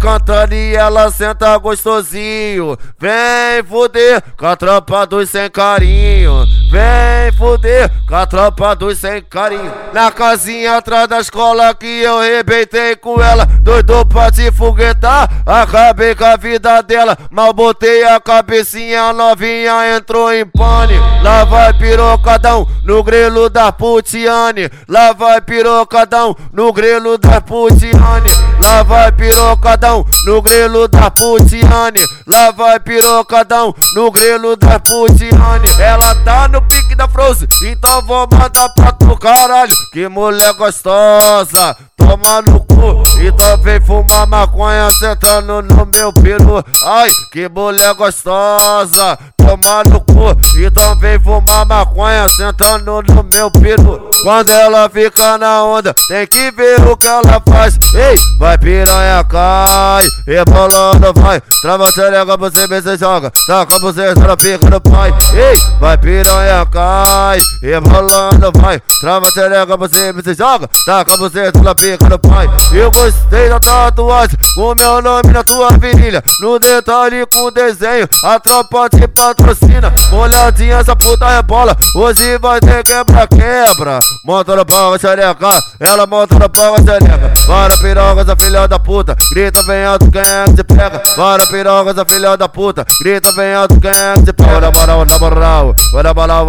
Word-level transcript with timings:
cantando 0.00 0.54
e 0.54 0.74
ela 0.74 1.10
senta 1.10 1.56
gostosinho. 1.58 2.76
Vem 2.98 3.62
fuder 3.68 4.22
com 4.36 4.46
a 4.46 4.56
tropa 4.56 5.06
dos 5.06 5.30
sem 5.30 5.50
carinho. 5.50 6.61
Vem 6.72 7.30
fuder 7.36 7.90
com 8.08 8.14
a 8.14 8.24
tropa 8.24 8.74
dos 8.74 8.96
sem 8.96 9.20
carinho. 9.20 9.70
Na 9.92 10.10
casinha 10.10 10.78
atrás 10.78 11.06
da 11.06 11.20
escola 11.20 11.74
que 11.74 12.00
eu 12.00 12.18
rebentei 12.18 12.96
com 12.96 13.22
ela. 13.22 13.44
Doido 13.60 14.06
pra 14.06 14.32
se 14.32 14.50
foguetar, 14.50 15.28
acabei 15.44 16.14
com 16.14 16.24
a 16.24 16.34
vida 16.36 16.80
dela. 16.80 17.14
Mal 17.30 17.52
botei 17.52 18.04
a 18.04 18.18
cabecinha, 18.18 19.02
a 19.02 19.12
novinha 19.12 19.96
entrou 19.98 20.32
em 20.32 20.46
pane. 20.46 20.98
Lá 21.22 21.44
vai 21.44 21.74
pirocadão 21.74 22.66
no 22.84 23.02
grelo 23.02 23.50
da 23.50 23.70
Putiane. 23.70 24.70
Lá 24.88 25.12
vai 25.12 25.42
pirocadão 25.42 26.34
no 26.54 26.72
grelo 26.72 27.18
da 27.18 27.38
Putiane. 27.42 28.30
Lá 28.64 28.82
vai 28.82 29.12
pirocadão 29.12 30.06
no 30.24 30.40
grelo 30.40 30.88
da 30.88 31.10
Putiane. 31.10 32.00
Lá 32.26 32.50
vai 32.50 32.80
pirocadão 32.80 33.74
no 33.94 34.10
grelo 34.10 34.56
da 34.56 34.80
Putiane. 34.80 35.68
Ela 35.78 36.14
tá 36.24 36.48
no 36.48 36.61
pique 36.62 36.94
da 36.94 37.08
Frozen, 37.08 37.48
então 37.62 38.02
vou 38.02 38.26
mandar 38.30 38.68
pra 38.70 38.92
tu 38.92 39.16
caralho. 39.16 39.72
Que 39.92 40.08
mulher 40.08 40.52
gostosa, 40.54 41.76
toma 41.96 42.42
no 42.42 42.60
cu. 42.60 43.02
Então 43.20 43.56
vem 43.58 43.80
fumar 43.80 44.26
maconha 44.26 44.88
sentando 44.90 45.62
no 45.62 45.86
meu 45.86 46.12
peru. 46.12 46.62
Ai, 46.84 47.08
que 47.32 47.48
mulher 47.48 47.94
gostosa, 47.94 49.18
toma 49.36 49.82
no 49.84 50.00
cu. 50.00 50.36
Então 50.58 50.96
vem 50.98 51.18
fumar 51.20 51.64
maconha 51.66 52.28
sentando 52.28 53.02
no 53.02 53.22
meu 53.32 53.50
peru. 53.50 54.10
Quando 54.22 54.50
ela 54.50 54.88
fica 54.88 55.38
na 55.38 55.64
onda, 55.64 55.94
tem 56.08 56.26
que 56.26 56.50
ver 56.50 56.80
o 56.86 56.96
que 56.96 57.06
ela 57.06 57.40
faz. 57.48 57.78
Ei, 57.94 58.16
vai 58.38 58.58
piranha, 58.58 59.24
cai, 59.24 60.08
rebolando, 60.26 61.12
vai. 61.20 61.40
Trava 61.60 61.88
a 61.88 61.92
xereca, 61.92 62.36
você 62.36 62.66
vê 62.66 62.82
se 62.82 62.96
joga. 62.96 63.32
Taca 63.46 63.78
você 63.78 64.14
na 64.14 64.36
pica 64.36 64.70
do 64.70 64.80
pai. 64.80 65.12
Ei, 65.34 65.56
vai 65.80 65.96
piranha, 65.96 66.51
cai, 66.70 67.38
rebolando, 67.60 68.52
vai. 68.60 68.80
Trava 69.00 69.26
a 69.28 69.76
você 69.76 70.12
vê 70.12 70.22
se 70.22 70.34
joga. 70.34 70.68
Taca 70.86 71.16
você 71.16 71.50
na 71.62 71.74
pica 71.74 72.08
do 72.08 72.18
pai. 72.18 72.48
Eu 72.72 72.90
gostei 72.90 73.48
da 73.48 73.58
tatuagem, 73.58 74.38
com 74.54 74.74
meu 74.74 75.02
nome 75.02 75.32
na 75.32 75.42
tua 75.42 75.70
virilha. 75.72 76.22
No 76.40 76.58
detalhe 76.58 77.26
com 77.26 77.50
desenho, 77.50 78.08
a 78.24 78.38
tropa 78.38 78.88
te 78.88 79.06
patrocina. 79.08 79.92
Molhadinha, 80.10 80.76
essa 80.76 80.94
puta 80.94 81.26
é 81.26 81.42
bola. 81.42 81.76
Hoje 81.96 82.38
vai 82.38 82.60
ter 82.60 82.82
quebra-quebra. 82.84 83.98
Monta 84.24 84.54
no 84.54 84.64
pau, 84.64 84.98
xereca, 84.98 85.50
ela 85.80 86.06
monta 86.06 86.38
no 86.38 86.48
pau, 86.48 86.76
xereca. 86.76 87.32
Para 87.46 87.76
piroga, 87.78 88.22
essa 88.22 88.36
filha 88.36 88.68
da 88.68 88.78
puta, 88.78 89.16
grita 89.32 89.62
bem 89.64 89.84
alto, 89.84 90.10
quem 90.10 90.20
é 90.20 90.44
que 90.44 90.56
se 90.56 90.64
pega? 90.64 91.02
Para 91.16 91.46
piroga, 91.46 91.90
essa 91.90 92.04
filha 92.04 92.36
da 92.36 92.48
puta, 92.48 92.86
grita 93.00 93.32
bem 93.32 93.54
alto, 93.54 93.80
quem 93.80 93.90
é 93.90 94.14
que 94.14 94.26
se 94.26 94.32
pega? 94.32 94.52
Bora 94.52 94.70
moral, 94.70 95.04
na 95.04 95.18
moral, 95.18 95.74
bora 95.90 96.14
moral, 96.14 96.41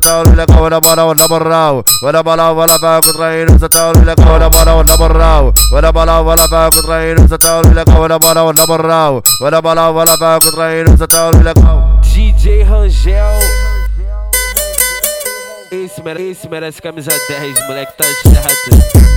tá 0.00 0.22
legal, 0.22 0.58
bora 0.58 0.80
moral, 0.80 1.14
na 1.14 1.28
moral, 1.28 1.84
bora 2.00 2.22
moral, 2.22 2.54
bora 2.54 2.78
vai 2.78 3.00
contraindo, 3.02 3.52
você 3.52 3.68
tá 3.68 3.92
legal, 3.92 4.26
bora 4.26 4.50
moral, 4.50 4.84
na 4.84 4.96
moral, 4.96 5.54
bora 5.70 5.92
moral, 5.92 6.24
bora 6.24 6.48
vai 6.48 6.70
contraindo, 6.70 7.22
você 7.22 7.38
tá 7.38 7.60
legal, 7.60 7.94
bora 7.94 8.18
moral, 8.18 8.52
na 8.52 8.66
moral, 8.66 9.22
bora 9.38 9.62
moral, 9.62 9.92
bora 9.94 10.16
vai 10.16 10.40
contraindo, 10.40 10.90
você 10.90 11.06
tá 11.06 11.30
legal. 11.30 12.00
DJ 12.02 12.62
Rangel. 12.64 13.38
Esse 15.70 16.02
merece, 16.02 16.30
esse 16.30 16.48
merece 16.48 16.82
camisa 16.82 17.10
10, 17.28 17.66
moleque 17.66 17.92
tá 17.96 18.04
certo. 18.04 19.11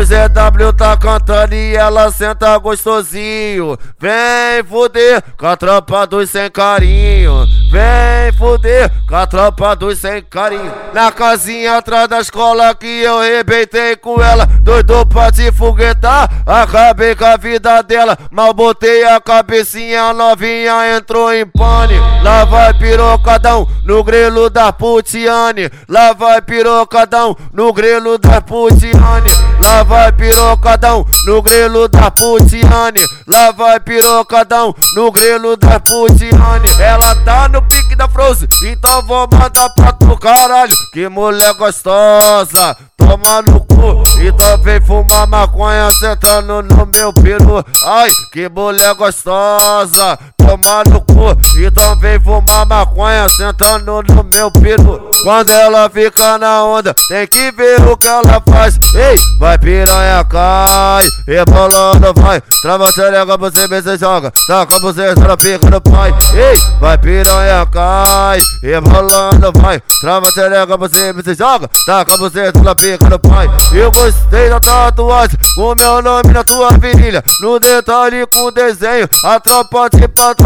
O 0.00 0.02
ZW 0.02 0.72
tá 0.72 0.96
cantando 0.96 1.54
e 1.54 1.76
ela 1.76 2.10
senta 2.10 2.56
gostosinho. 2.56 3.76
Vem 3.98 4.64
fuder 4.66 5.22
com 5.36 5.46
a 5.46 5.54
tropa 5.54 6.06
dos 6.06 6.30
sem 6.30 6.50
carinho. 6.50 7.44
Vem 7.70 8.32
fuder 8.38 8.90
com 9.06 9.14
a 9.14 9.26
tropa 9.26 9.76
dos 9.76 9.98
sem 9.98 10.22
carinho. 10.22 10.72
Na 10.94 11.12
casinha 11.12 11.76
atrás 11.76 12.08
da 12.08 12.18
escola 12.18 12.74
que 12.74 12.86
eu 12.86 13.20
rebentei 13.20 13.94
com 13.94 14.22
ela. 14.22 14.46
Doido 14.62 15.04
pra 15.04 15.30
se 15.34 15.52
foguetar, 15.52 16.30
acabei 16.46 17.14
com 17.14 17.26
a 17.26 17.36
vida 17.36 17.82
dela. 17.82 18.16
Mal 18.30 18.54
botei 18.54 19.04
a 19.04 19.20
cabecinha, 19.20 20.14
novinha 20.14 20.96
entrou 20.96 21.30
em 21.30 21.44
pane. 21.44 21.98
Lá 22.22 22.46
vai 22.46 22.72
pirocadão 22.72 23.68
no 23.84 24.02
grelo 24.02 24.48
da 24.48 24.72
Putiane. 24.72 25.70
Lá 25.86 26.14
vai 26.14 26.40
pirocadão 26.40 27.36
no 27.52 27.70
grelo 27.70 28.16
da 28.16 28.40
Putiane. 28.40 29.30
Lá 29.62 29.89
vai 29.90 30.12
pirocadão 30.12 31.04
no 31.26 31.42
grelo 31.42 31.88
da 31.88 32.12
Putiane. 32.12 33.00
Lá 33.26 33.50
vai 33.50 33.80
pirocadão 33.80 34.72
no 34.94 35.10
grelo 35.10 35.56
da 35.56 35.80
Putiane. 35.80 36.68
Ela 36.78 37.16
tá 37.16 37.48
no 37.48 37.60
pique 37.62 37.96
da 37.96 38.08
Frozen, 38.08 38.48
então 38.62 39.02
vou 39.02 39.26
mandar 39.32 39.68
pra 39.70 39.92
tu 39.92 40.16
caralho. 40.16 40.72
Que 40.92 41.08
mulher 41.08 41.52
gostosa, 41.54 42.76
toma 42.96 43.42
no 43.42 43.60
cu. 43.64 44.04
Então 44.22 44.58
vem 44.58 44.80
fumar 44.80 45.26
maconha 45.26 45.90
sentando 45.98 46.62
no 46.62 46.86
meu 46.86 47.12
peru. 47.12 47.64
Ai, 47.84 48.08
que 48.32 48.48
mulher 48.48 48.94
gostosa, 48.94 50.16
toma 50.50 50.82
no 50.84 51.00
cu. 51.00 51.36
Então 51.56 51.96
vem 51.96 52.18
fumar 52.18 52.66
maconha 52.66 53.28
sentando 53.28 54.02
no 54.02 54.24
meu 54.24 54.50
peru. 54.50 55.10
Quando 55.22 55.50
ela 55.50 55.88
fica 55.88 56.38
na 56.38 56.64
onda, 56.64 56.94
tem 57.08 57.26
que 57.26 57.52
ver 57.52 57.80
o 57.86 57.96
que 57.96 58.08
ela 58.08 58.42
faz. 58.48 58.78
Ei, 58.94 59.16
vai 59.38 59.58
piranha, 59.58 60.24
cai, 60.24 61.06
rebolando, 61.26 62.12
vai. 62.20 62.40
Trava 62.62 62.90
xereca, 62.90 63.36
você 63.36 63.68
vê 63.68 63.82
se 63.82 63.96
joga. 63.98 64.32
Taca 64.46 64.78
você 64.80 65.14
na 65.14 65.36
pica 65.36 65.70
do 65.70 65.80
pai. 65.80 66.12
Ei, 66.34 66.58
vai 66.80 66.98
piranha, 66.98 67.66
cai, 67.66 68.38
rebolando, 68.62 69.52
vai. 69.60 69.80
Trava 70.00 70.30
xereca, 70.32 70.76
você 70.76 71.12
vê 71.12 71.22
se 71.22 71.34
joga. 71.34 71.68
Taca 71.86 72.16
você 72.16 72.50
na 72.64 72.74
pica 72.74 73.04
do 73.10 73.18
pai. 73.18 73.48
Eu 73.72 73.92
gostei 73.92 74.48
da 74.48 74.58
tatuagem, 74.58 75.38
com 75.54 75.74
meu 75.78 76.02
nome 76.02 76.32
na 76.32 76.42
tua 76.42 76.70
virilha. 76.70 77.22
No 77.40 77.60
detalhe 77.60 78.26
com 78.26 78.50
desenho, 78.50 79.08
a 79.24 79.38
tropa 79.38 79.90
te 79.90 80.08
patrocina. 80.08 80.39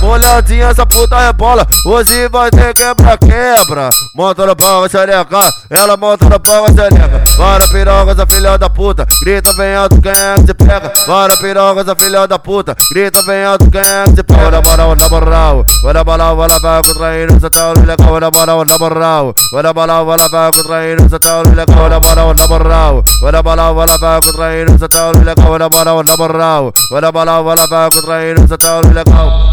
Molhadinha, 0.00 0.66
essa 0.66 0.86
puta 0.86 1.16
é 1.16 1.32
bola. 1.32 1.66
Hoje 1.84 2.28
vai 2.28 2.50
ter 2.50 2.74
quebra-quebra. 2.74 3.90
Monta 4.14 4.46
no 4.46 4.56
pau, 4.56 4.88
xereca, 4.88 5.38
ela 5.68 5.96
monta 5.96 6.28
no 6.28 6.40
pau, 6.40 6.66
xereca. 6.66 7.22
Para 7.36 7.68
piroga, 7.68 8.12
essa 8.12 8.26
filha 8.26 8.58
da 8.58 8.68
puta, 8.68 9.06
grita 9.22 9.52
bem 9.54 9.74
alto, 9.74 10.00
quem 10.00 10.10
é 10.10 10.34
que 10.34 10.46
se 10.46 10.54
pega? 10.54 10.92
Para 11.06 11.36
piroga, 11.36 11.80
essa 11.82 11.94
filha 11.94 12.26
da 12.26 12.38
puta, 12.38 12.74
grita 12.92 13.22
bem 13.22 13.44
alto, 13.44 13.70
quem 13.70 13.80
é 13.80 14.04
que 14.04 14.16
se 14.16 14.22
pega? 14.22 14.60
Bora 14.60 14.62
moral, 14.62 14.96
na 14.96 15.08
moral, 15.08 15.64
bora 15.82 16.04
moral, 16.04 16.42
ela 16.42 16.58
vai 16.58 16.82
contraindo, 16.82 17.32
você 17.34 17.50
tá 17.50 17.72
legal, 17.72 17.96
bora 18.06 18.30
moral, 18.30 18.64
na 18.64 18.78
moral, 18.78 19.34
bora 19.52 19.72
moral, 19.72 20.12
ela 20.12 20.28
vai 20.28 20.52
contraindo, 20.52 21.02
você 21.02 21.18
tá 21.18 21.40
legal, 21.40 21.76
bora 21.76 22.00
moral, 22.00 22.34
na 22.34 22.46
moral, 22.46 23.04
bora 23.20 23.42
moral, 23.42 23.82
ela 23.82 23.98
vai 23.98 24.20
contraindo, 24.20 24.72
você 24.72 24.88
tá 24.88 25.10
legal, 25.10 25.46
bora 25.46 25.68
moral, 25.68 26.02
na 26.02 26.16
moral, 26.16 26.72
bora 26.90 27.12
moral, 27.12 27.50
ela 27.50 27.66
vai 27.66 27.90
contraindo, 27.90 28.40
você 28.40 28.58
tá 28.58 28.80
hope. 29.20 29.49